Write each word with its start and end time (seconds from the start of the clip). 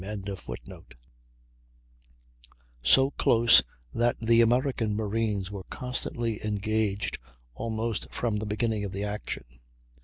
]so 2.81 3.11
close 3.11 3.61
that 3.93 4.17
the 4.19 4.41
American 4.41 4.95
marines 4.95 5.51
were 5.51 5.61
constantly 5.65 6.43
engaged 6.43 7.19
almost 7.53 8.09
from 8.11 8.37
the 8.37 8.45
beginning 8.47 8.83
of 8.83 8.93
the 8.93 9.03
action. 9.03 9.45